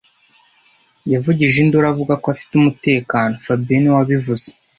Yavugije 1.11 1.55
induru 1.63 1.85
avuga 1.93 2.13
ko 2.21 2.27
afite 2.33 2.51
umutekano 2.55 3.33
fabien 3.45 3.79
niwe 3.81 3.95
wabivuze 3.99 4.47